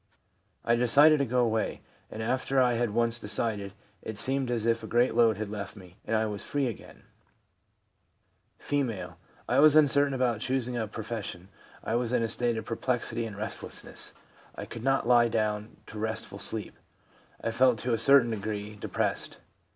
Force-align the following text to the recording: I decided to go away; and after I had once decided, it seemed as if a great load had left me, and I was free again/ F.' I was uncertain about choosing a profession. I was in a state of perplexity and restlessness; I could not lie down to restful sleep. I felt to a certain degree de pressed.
I 0.65 0.75
decided 0.75 1.19
to 1.19 1.27
go 1.27 1.45
away; 1.45 1.81
and 2.09 2.23
after 2.23 2.59
I 2.59 2.73
had 2.73 2.89
once 2.89 3.19
decided, 3.19 3.73
it 4.01 4.17
seemed 4.17 4.49
as 4.49 4.65
if 4.65 4.81
a 4.81 4.87
great 4.87 5.13
load 5.13 5.37
had 5.37 5.51
left 5.51 5.75
me, 5.75 5.95
and 6.05 6.15
I 6.15 6.25
was 6.25 6.43
free 6.43 6.65
again/ 6.65 7.03
F.' 8.59 9.11
I 9.47 9.59
was 9.59 9.75
uncertain 9.75 10.15
about 10.15 10.39
choosing 10.39 10.75
a 10.75 10.87
profession. 10.87 11.49
I 11.83 11.93
was 11.93 12.11
in 12.13 12.23
a 12.23 12.27
state 12.27 12.57
of 12.57 12.65
perplexity 12.65 13.27
and 13.27 13.37
restlessness; 13.37 14.15
I 14.55 14.65
could 14.65 14.83
not 14.83 15.07
lie 15.07 15.27
down 15.27 15.77
to 15.85 15.99
restful 15.99 16.39
sleep. 16.39 16.73
I 17.39 17.51
felt 17.51 17.77
to 17.81 17.93
a 17.93 17.99
certain 17.99 18.31
degree 18.31 18.77
de 18.77 18.87
pressed. 18.87 19.37